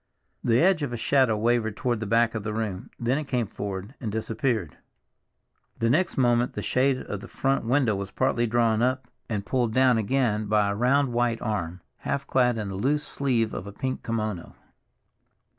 [0.43, 3.45] The edge of a shadow wavered toward the back of the room; then it came
[3.45, 4.79] forward and disappeared.
[5.77, 9.75] The next moment the shade of the front window was partly drawn up and pulled
[9.75, 13.71] down again by a round white arm, half clad in the loose sleeve of a
[13.71, 14.55] pink kimono.